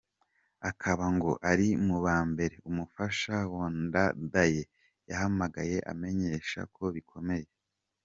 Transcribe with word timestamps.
Akaba 0.69 1.05
ngo 1.15 1.31
ari 1.51 1.67
mu 1.85 1.97
ba 2.05 2.17
mbere 2.31 2.55
umufasha 2.69 3.35
wa 3.55 3.65
Ndadaye 3.83 4.61
yahamagaye 5.09 5.77
amumenyesha 5.91 6.59
ko 6.75 6.83
bikomeye. 6.95 7.47